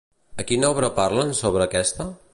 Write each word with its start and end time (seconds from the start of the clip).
A 0.43 0.45
quina 0.51 0.71
obra 0.75 0.89
parlen 1.01 1.37
sobre 1.43 1.67
aquesta? 1.67 2.13